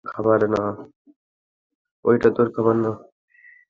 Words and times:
ওই 2.05 2.15
এটা 2.17 2.29
তোর 2.37 2.47
খাবার 2.55 2.75
না। 2.83 2.91